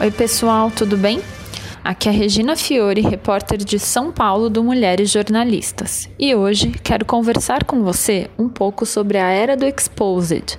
Oi, 0.00 0.10
pessoal, 0.10 0.70
tudo 0.70 0.96
bem? 0.96 1.20
Aqui 1.84 2.08
é 2.08 2.10
Regina 2.10 2.56
Fiore, 2.56 3.02
repórter 3.02 3.58
de 3.58 3.78
São 3.78 4.10
Paulo 4.10 4.48
do 4.48 4.64
Mulheres 4.64 5.10
Jornalistas. 5.10 6.08
E 6.18 6.34
hoje 6.34 6.70
quero 6.82 7.04
conversar 7.04 7.64
com 7.64 7.82
você 7.82 8.30
um 8.38 8.48
pouco 8.48 8.86
sobre 8.86 9.18
a 9.18 9.28
era 9.28 9.58
do 9.58 9.66
Exposed, 9.66 10.56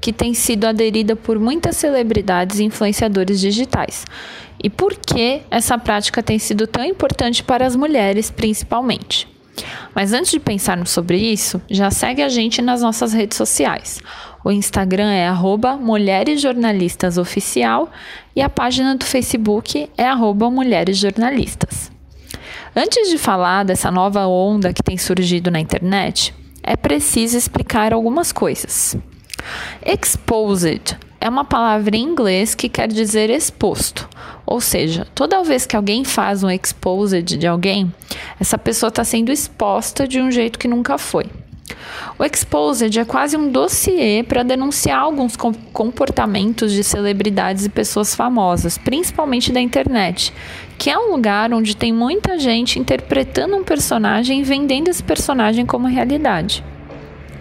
que 0.00 0.12
tem 0.12 0.32
sido 0.32 0.66
aderida 0.66 1.16
por 1.16 1.40
muitas 1.40 1.76
celebridades 1.76 2.60
e 2.60 2.64
influenciadores 2.64 3.40
digitais. 3.40 4.04
E 4.62 4.70
por 4.70 4.94
que 4.94 5.42
essa 5.50 5.76
prática 5.76 6.22
tem 6.22 6.38
sido 6.38 6.64
tão 6.68 6.84
importante 6.84 7.42
para 7.42 7.66
as 7.66 7.74
mulheres, 7.74 8.30
principalmente. 8.30 9.33
Mas 9.94 10.12
antes 10.12 10.30
de 10.30 10.40
pensarmos 10.40 10.90
sobre 10.90 11.18
isso, 11.18 11.60
já 11.70 11.90
segue 11.90 12.22
a 12.22 12.28
gente 12.28 12.60
nas 12.60 12.82
nossas 12.82 13.12
redes 13.12 13.36
sociais. 13.36 14.00
O 14.44 14.50
Instagram 14.50 15.10
é 15.10 15.26
arroba 15.26 15.76
Mulheres 15.76 16.40
Jornalistas 16.40 17.16
Oficial 17.16 17.90
e 18.36 18.42
a 18.42 18.48
página 18.48 18.94
do 18.94 19.04
Facebook 19.04 19.88
é 19.96 20.06
arroba 20.06 20.50
Mulheres 20.50 20.98
Jornalistas. 20.98 21.90
Antes 22.76 23.08
de 23.08 23.16
falar 23.16 23.64
dessa 23.64 23.90
nova 23.90 24.26
onda 24.26 24.72
que 24.72 24.82
tem 24.82 24.98
surgido 24.98 25.50
na 25.50 25.60
internet, 25.60 26.34
é 26.62 26.76
preciso 26.76 27.38
explicar 27.38 27.92
algumas 27.92 28.32
coisas. 28.32 28.96
Exposed 29.84 30.98
é 31.20 31.28
uma 31.28 31.44
palavra 31.44 31.96
em 31.96 32.02
inglês 32.02 32.54
que 32.54 32.68
quer 32.68 32.88
dizer 32.88 33.30
exposto. 33.30 34.08
Ou 34.46 34.60
seja, 34.60 35.06
toda 35.14 35.42
vez 35.42 35.66
que 35.66 35.76
alguém 35.76 36.04
faz 36.04 36.42
um 36.42 36.50
exposed 36.50 37.36
de 37.36 37.46
alguém, 37.46 37.92
essa 38.38 38.58
pessoa 38.58 38.88
está 38.88 39.04
sendo 39.04 39.32
exposta 39.32 40.06
de 40.06 40.20
um 40.20 40.30
jeito 40.30 40.58
que 40.58 40.68
nunca 40.68 40.98
foi. 40.98 41.26
O 42.18 42.24
Exposed 42.24 42.98
é 42.98 43.04
quase 43.04 43.36
um 43.36 43.50
dossiê 43.50 44.22
para 44.22 44.42
denunciar 44.42 45.00
alguns 45.00 45.36
comportamentos 45.72 46.72
de 46.72 46.84
celebridades 46.84 47.64
e 47.64 47.68
pessoas 47.68 48.14
famosas, 48.14 48.78
principalmente 48.78 49.50
da 49.52 49.60
internet, 49.60 50.32
que 50.78 50.90
é 50.90 50.98
um 50.98 51.10
lugar 51.10 51.52
onde 51.52 51.76
tem 51.76 51.92
muita 51.92 52.38
gente 52.38 52.78
interpretando 52.78 53.56
um 53.56 53.64
personagem 53.64 54.40
e 54.40 54.44
vendendo 54.44 54.88
esse 54.88 55.02
personagem 55.02 55.66
como 55.66 55.88
realidade. 55.88 56.62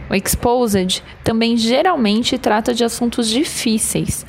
O 0.09 0.15
Exposed 0.15 1.03
também 1.23 1.57
geralmente 1.57 2.37
trata 2.37 2.73
de 2.73 2.83
assuntos 2.83 3.29
difíceis, 3.29 4.25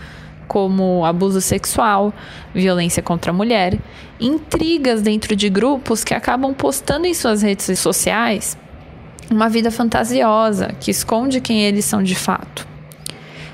como 0.55 1.05
abuso 1.05 1.41
sexual, 1.41 2.15
violência 2.55 3.03
contra 3.03 3.33
a 3.33 3.35
mulher, 3.35 3.77
intrigas 4.21 5.03
dentro 5.03 5.35
de 5.35 5.49
grupos 5.49 6.05
que 6.05 6.15
acabam 6.15 6.55
postando 6.55 7.09
em 7.09 7.13
suas 7.13 7.43
redes 7.43 7.77
sociais 7.77 8.57
uma 9.29 9.49
vida 9.49 9.73
fantasiosa 9.73 10.69
que 10.79 10.93
esconde 10.93 11.41
quem 11.41 11.65
eles 11.65 11.85
são 11.85 12.05
de 12.05 12.15
fato. 12.15 12.69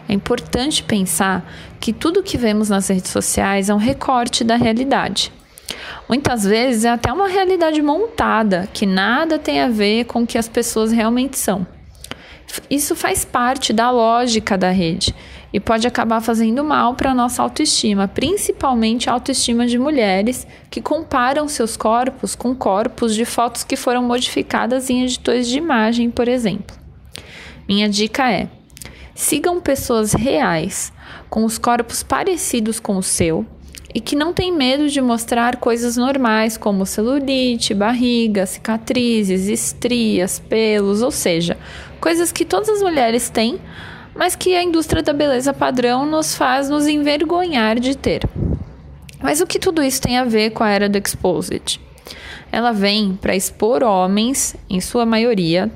É 0.06 0.12
importante 0.12 0.82
pensar 0.82 1.50
que 1.80 1.90
tudo 1.90 2.22
que 2.22 2.36
vemos 2.36 2.68
nas 2.68 2.88
redes 2.88 3.10
sociais 3.10 3.70
é 3.70 3.74
um 3.74 3.78
recorte 3.78 4.44
da 4.44 4.56
realidade. 4.56 5.32
Muitas 6.06 6.44
vezes 6.44 6.84
é 6.84 6.90
até 6.90 7.10
uma 7.10 7.28
realidade 7.28 7.80
montada, 7.80 8.68
que 8.74 8.84
nada 8.84 9.38
tem 9.38 9.62
a 9.62 9.68
ver 9.68 10.04
com 10.04 10.24
o 10.24 10.26
que 10.26 10.36
as 10.36 10.48
pessoas 10.48 10.92
realmente 10.92 11.38
são. 11.38 11.66
Isso 12.68 12.94
faz 12.94 13.24
parte 13.24 13.72
da 13.72 13.90
lógica 13.90 14.56
da 14.56 14.70
rede 14.70 15.14
e 15.52 15.58
pode 15.58 15.86
acabar 15.86 16.20
fazendo 16.20 16.62
mal 16.62 16.94
para 16.94 17.10
a 17.10 17.14
nossa 17.14 17.42
autoestima, 17.42 18.06
principalmente 18.06 19.10
a 19.10 19.12
autoestima 19.12 19.66
de 19.66 19.78
mulheres 19.78 20.46
que 20.70 20.80
comparam 20.80 21.48
seus 21.48 21.76
corpos 21.76 22.34
com 22.34 22.54
corpos 22.54 23.14
de 23.14 23.24
fotos 23.24 23.64
que 23.64 23.76
foram 23.76 24.02
modificadas 24.02 24.88
em 24.90 25.02
editores 25.02 25.48
de 25.48 25.58
imagem, 25.58 26.10
por 26.10 26.28
exemplo. 26.28 26.76
Minha 27.68 27.88
dica 27.88 28.30
é: 28.30 28.48
sigam 29.14 29.60
pessoas 29.60 30.12
reais, 30.12 30.92
com 31.28 31.44
os 31.44 31.58
corpos 31.58 32.02
parecidos 32.02 32.78
com 32.78 32.96
o 32.96 33.02
seu 33.02 33.44
e 33.94 34.00
que 34.00 34.14
não 34.14 34.32
tem 34.32 34.52
medo 34.52 34.88
de 34.88 35.00
mostrar 35.00 35.56
coisas 35.56 35.96
normais 35.96 36.56
como 36.56 36.86
celulite, 36.86 37.74
barriga, 37.74 38.46
cicatrizes, 38.46 39.48
estrias, 39.48 40.38
pelos, 40.38 41.02
ou 41.02 41.10
seja, 41.10 41.58
coisas 42.00 42.30
que 42.30 42.44
todas 42.44 42.68
as 42.68 42.82
mulheres 42.82 43.28
têm, 43.28 43.58
mas 44.14 44.36
que 44.36 44.54
a 44.54 44.62
indústria 44.62 45.02
da 45.02 45.12
beleza 45.12 45.52
padrão 45.52 46.06
nos 46.06 46.34
faz 46.34 46.68
nos 46.68 46.86
envergonhar 46.86 47.78
de 47.80 47.96
ter. 47.96 48.22
Mas 49.22 49.40
o 49.40 49.46
que 49.46 49.58
tudo 49.58 49.82
isso 49.82 50.00
tem 50.00 50.16
a 50.16 50.24
ver 50.24 50.50
com 50.50 50.64
a 50.64 50.70
era 50.70 50.88
do 50.88 50.98
Exposed? 50.98 51.80
Ela 52.52 52.72
vem 52.72 53.18
para 53.20 53.36
expor 53.36 53.82
homens, 53.82 54.56
em 54.68 54.80
sua 54.80 55.06
maioria, 55.06 55.70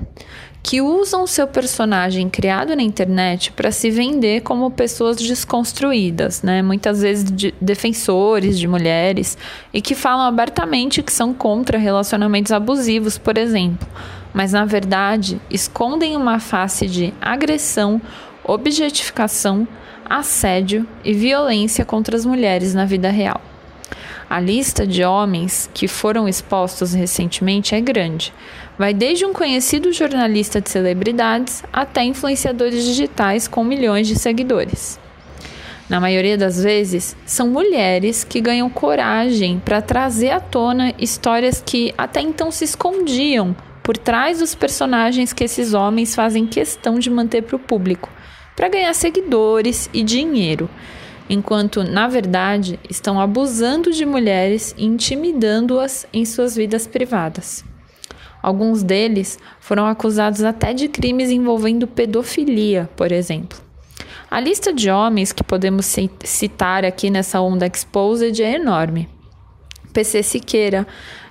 que 0.65 0.81
usam 0.81 1.27
seu 1.27 1.47
personagem 1.47 2.31
criado 2.31 2.75
na 2.75 2.83
internet 2.83 3.53
para 3.53 3.71
se 3.71 3.91
vender 3.91 4.41
como 4.41 4.71
pessoas 4.71 5.19
desconstruídas, 5.19 6.43
né? 6.43 6.63
Muitas 6.63 7.03
vezes 7.03 7.31
de 7.31 7.55
defensores 7.61 8.59
de 8.59 8.67
mulheres 8.67 9.37
e 9.75 9.83
que 9.83 9.95
falam 9.95 10.25
abertamente 10.25 11.03
que 11.03 11.13
são 11.13 11.35
contra 11.35 11.77
relacionamentos 11.77 12.51
abusivos, 12.51 13.19
por 13.19 13.37
exemplo, 13.37 13.87
mas 14.33 14.53
na 14.53 14.65
verdade 14.65 15.39
escondem 15.51 16.17
uma 16.17 16.41
face 16.41 16.87
de 16.87 17.13
agressão, 17.21 18.01
objetificação, 18.43 19.69
assédio 20.09 20.89
e 21.05 21.13
violência 21.13 21.85
contra 21.85 22.17
as 22.17 22.25
mulheres 22.25 22.73
na 22.73 22.87
vida 22.87 23.11
real. 23.11 23.54
A 24.29 24.41
lista 24.41 24.87
de 24.87 25.05
homens 25.05 25.71
que 25.73 25.87
foram 25.87 26.29
expostos 26.29 26.93
recentemente 26.95 27.75
é 27.75 27.81
grande. 27.81 28.33
Vai 28.79 28.93
desde 28.93 29.25
um 29.25 29.33
conhecido 29.33 29.93
jornalista 29.93 30.61
de 30.61 30.71
celebridades 30.71 31.63
até 31.73 32.03
influenciadores 32.05 32.85
digitais 32.85 33.47
com 33.47 33.63
milhões 33.63 34.07
de 34.07 34.19
seguidores. 34.19 34.99
Na 35.89 36.01
maioria 36.01 36.39
das 36.39 36.63
vezes, 36.63 37.15
são 37.27 37.49
mulheres 37.49 38.25
que 38.25 38.41
ganham 38.41 38.71
coragem 38.71 39.61
para 39.63 39.83
trazer 39.83 40.31
à 40.31 40.41
tona 40.41 40.95
histórias 40.99 41.63
que 41.65 41.93
até 41.99 42.21
então 42.21 42.51
se 42.51 42.65
escondiam 42.65 43.55
por 43.83 43.99
trás 43.99 44.39
dos 44.39 44.55
personagens 44.55 45.35
que 45.35 45.45
esses 45.45 45.75
homens 45.75 46.15
fazem 46.15 46.47
questão 46.47 46.99
de 46.99 47.11
manter 47.11 47.43
para 47.43 47.57
o 47.57 47.59
público, 47.59 48.11
para 48.57 48.71
ganhar 48.71 48.95
seguidores 48.95 49.91
e 49.93 50.03
dinheiro, 50.03 50.71
enquanto, 51.29 51.83
na 51.83 52.07
verdade, 52.07 52.79
estão 52.89 53.21
abusando 53.21 53.93
de 53.93 54.05
mulheres 54.05 54.75
e 54.77 54.85
intimidando-as 54.85 56.07
em 56.13 56.25
suas 56.25 56.57
vidas 56.57 56.87
privadas. 56.87 57.65
Alguns 58.43 58.83
deles 58.83 59.39
foram 59.59 59.87
acusados 59.87 60.43
até 60.43 60.75
de 60.75 60.87
crimes 60.89 61.31
envolvendo 61.31 61.87
pedofilia, 61.87 62.91
por 62.95 63.11
exemplo. 63.11 63.59
A 64.31 64.39
lista 64.39 64.73
de 64.73 64.91
homens 64.91 65.33
que 65.33 65.43
podemos 65.43 65.87
citar 66.25 66.85
aqui 66.85 67.09
nessa 67.09 67.41
onda 67.41 67.67
exposed 67.67 68.43
é 68.43 68.57
enorme. 68.57 69.09
PC 69.95 70.23
Siqueira, 70.23 70.87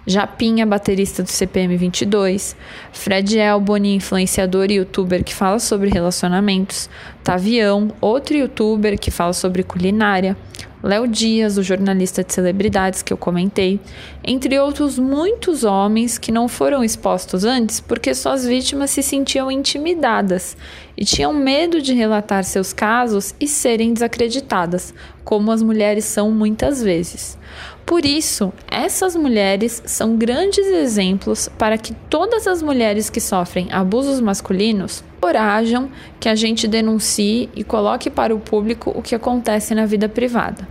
Japinha, 0.05 0.65
baterista 0.65 1.23
do 1.23 1.29
CPM 1.29 1.77
22, 1.77 2.55
Fred 2.91 3.39
Elboni, 3.39 3.95
influenciador 3.95 4.69
e 4.69 4.75
youtuber 4.75 5.23
que 5.23 5.33
fala 5.33 5.59
sobre 5.59 5.89
relacionamentos, 5.89 6.89
Tavião, 7.23 7.91
outro 8.01 8.35
youtuber 8.35 8.99
que 8.99 9.09
fala 9.09 9.31
sobre 9.31 9.63
culinária, 9.63 10.35
Léo 10.83 11.07
Dias, 11.07 11.57
o 11.57 11.63
jornalista 11.63 12.25
de 12.25 12.33
celebridades 12.33 13.01
que 13.01 13.13
eu 13.13 13.15
comentei, 13.15 13.79
entre 14.21 14.59
outros 14.59 14.99
muitos 14.99 15.63
homens 15.63 16.17
que 16.17 16.29
não 16.29 16.49
foram 16.49 16.83
expostos 16.83 17.45
antes 17.45 17.79
porque 17.79 18.13
suas 18.13 18.45
vítimas 18.45 18.91
se 18.91 19.01
sentiam 19.01 19.49
intimidadas 19.49 20.57
e 20.97 21.05
tinham 21.05 21.31
medo 21.33 21.81
de 21.81 21.93
relatar 21.93 22.43
seus 22.43 22.73
casos 22.73 23.33
e 23.39 23.47
serem 23.47 23.93
desacreditadas, 23.93 24.93
como 25.23 25.53
as 25.53 25.63
mulheres 25.63 26.03
são 26.03 26.29
muitas 26.29 26.83
vezes. 26.83 27.37
Por 27.85 28.03
isso, 28.03 28.51
essas 28.69 29.15
mulheres 29.15 29.81
são 29.85 30.17
grandes 30.17 30.67
exemplos 30.67 31.47
para 31.57 31.77
que 31.77 31.93
todas 32.09 32.45
as 32.45 32.61
mulheres 32.61 33.09
que 33.09 33.21
sofrem 33.21 33.71
abusos 33.71 34.19
masculinos 34.19 35.01
corajam 35.23 35.89
que 36.19 36.27
a 36.27 36.35
gente 36.35 36.67
denuncie 36.67 37.49
e 37.55 37.63
coloque 37.63 38.09
para 38.09 38.35
o 38.35 38.39
público 38.41 38.91
o 38.93 39.01
que 39.01 39.15
acontece 39.15 39.73
na 39.73 39.85
vida 39.85 40.09
privada. 40.09 40.67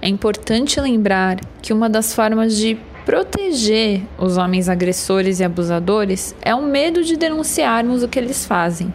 É 0.00 0.08
importante 0.08 0.80
lembrar 0.80 1.38
que 1.60 1.74
uma 1.74 1.86
das 1.86 2.14
formas 2.14 2.56
de 2.56 2.78
proteger 3.04 4.00
os 4.16 4.38
homens 4.38 4.70
agressores 4.70 5.40
e 5.40 5.44
abusadores 5.44 6.34
é 6.40 6.54
o 6.54 6.62
medo 6.62 7.04
de 7.04 7.18
denunciarmos 7.18 8.02
o 8.02 8.08
que 8.08 8.18
eles 8.18 8.46
fazem. 8.46 8.94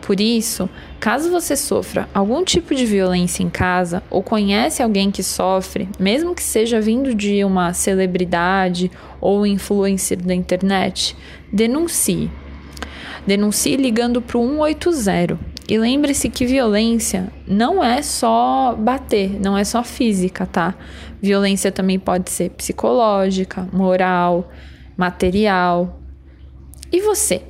Por 0.00 0.18
isso, 0.18 0.70
caso 0.98 1.30
você 1.30 1.54
sofra 1.54 2.08
algum 2.14 2.42
tipo 2.42 2.74
de 2.74 2.86
violência 2.86 3.42
em 3.42 3.50
casa 3.50 4.02
ou 4.08 4.22
conhece 4.22 4.82
alguém 4.82 5.10
que 5.10 5.22
sofre, 5.22 5.86
mesmo 6.00 6.34
que 6.34 6.42
seja 6.42 6.80
vindo 6.80 7.14
de 7.14 7.44
uma 7.44 7.74
celebridade 7.74 8.90
ou 9.20 9.46
influencer 9.46 10.16
da 10.16 10.34
internet, 10.34 11.14
denuncie. 11.52 12.30
Denuncie 13.26 13.76
ligando 13.76 14.20
para 14.20 14.38
o 14.38 14.46
180. 14.46 15.38
E 15.68 15.78
lembre-se 15.78 16.30
que 16.30 16.46
violência 16.46 17.30
não 17.46 17.84
é 17.84 18.00
só 18.00 18.74
bater, 18.74 19.38
não 19.38 19.56
é 19.56 19.64
só 19.64 19.84
física, 19.84 20.46
tá? 20.46 20.74
Violência 21.20 21.70
também 21.70 21.98
pode 21.98 22.30
ser 22.30 22.50
psicológica, 22.50 23.68
moral, 23.72 24.50
material. 24.96 26.00
E 26.90 27.02
você? 27.02 27.42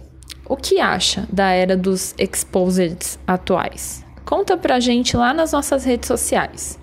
O 0.49 0.57
que 0.57 0.81
acha 0.81 1.29
da 1.33 1.51
era 1.51 1.77
dos 1.77 2.15
exposeds 2.19 3.19
atuais? 3.27 4.05
Conta 4.25 4.57
pra 4.57 4.81
gente 4.81 5.17
lá 5.17 5.33
nas 5.33 5.53
nossas 5.53 5.85
redes 5.85 6.09
sociais. 6.09 6.79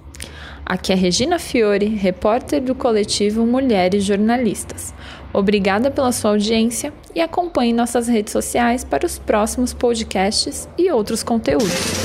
Aqui 0.66 0.94
é 0.94 0.96
Regina 0.96 1.38
Fiore, 1.38 1.88
repórter 1.88 2.62
do 2.62 2.74
coletivo 2.74 3.46
Mulheres 3.46 4.04
Jornalistas. 4.04 4.94
Obrigada 5.34 5.92
pela 5.92 6.12
sua 6.12 6.32
audiência 6.32 6.94
e 7.16 7.22
acompanhe 7.22 7.74
nossas 7.74 8.08
redes 8.08 8.34
sociais 8.34 8.84
para 8.84 9.06
os 9.06 9.18
próximos 9.18 9.74
podcasts 9.74 10.68
e 10.78 10.92
outros 10.92 11.24
conteúdos. 11.24 12.05